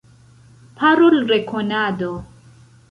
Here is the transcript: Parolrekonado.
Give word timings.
Parolrekonado. 0.77 2.11